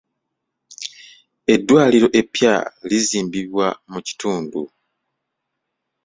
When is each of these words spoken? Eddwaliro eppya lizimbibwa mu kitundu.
Eddwaliro 1.53 2.07
eppya 2.19 2.53
lizimbibwa 2.89 3.67
mu 3.91 3.99
kitundu. 4.07 4.61